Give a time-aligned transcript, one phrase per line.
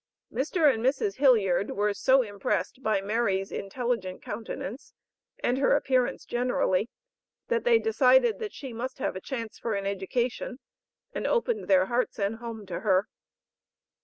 [0.33, 0.67] Mr.
[0.73, 1.17] and Mrs.
[1.17, 4.95] Hilliard were so impressed by Mary's intelligent countenance
[5.43, 6.89] and her appearance generally,
[7.49, 10.57] that they decided that she must have a chance for an education,
[11.13, 13.09] and opened their hearts and home to her.